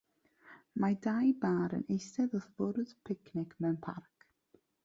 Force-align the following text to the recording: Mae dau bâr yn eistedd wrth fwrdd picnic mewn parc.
Mae 0.83 0.95
dau 1.07 1.29
bâr 1.43 1.75
yn 1.79 1.85
eistedd 1.97 2.35
wrth 2.39 2.49
fwrdd 2.57 2.97
picnic 3.11 3.57
mewn 3.67 3.81
parc. 3.89 4.31